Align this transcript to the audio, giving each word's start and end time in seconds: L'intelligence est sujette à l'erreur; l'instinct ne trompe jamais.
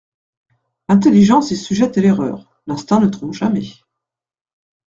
L'intelligence 0.89 1.51
est 1.51 1.55
sujette 1.55 1.95
à 1.95 2.01
l'erreur; 2.01 2.49
l'instinct 2.65 2.99
ne 3.01 3.07
trompe 3.07 3.33
jamais. 3.33 3.67